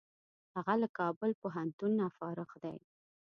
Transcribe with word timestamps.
هغه 0.55 0.73
له 0.81 0.87
کابل 0.99 1.31
پوهنتونه 1.41 2.03
فارغ 2.17 2.49
دی. 2.63 2.77